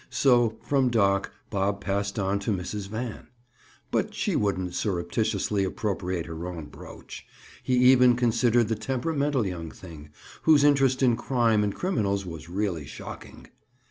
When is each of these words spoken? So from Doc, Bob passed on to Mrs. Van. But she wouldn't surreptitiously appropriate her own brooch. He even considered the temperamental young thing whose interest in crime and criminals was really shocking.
So 0.09 0.57
from 0.63 0.89
Doc, 0.89 1.31
Bob 1.51 1.79
passed 1.79 2.17
on 2.17 2.39
to 2.39 2.51
Mrs. 2.51 2.89
Van. 2.89 3.27
But 3.91 4.15
she 4.15 4.35
wouldn't 4.35 4.73
surreptitiously 4.73 5.63
appropriate 5.63 6.25
her 6.25 6.47
own 6.47 6.69
brooch. 6.69 7.27
He 7.61 7.75
even 7.91 8.15
considered 8.15 8.67
the 8.69 8.75
temperamental 8.75 9.45
young 9.45 9.69
thing 9.69 10.09
whose 10.41 10.63
interest 10.63 11.03
in 11.03 11.15
crime 11.17 11.63
and 11.63 11.75
criminals 11.75 12.25
was 12.25 12.49
really 12.49 12.87
shocking. 12.87 13.45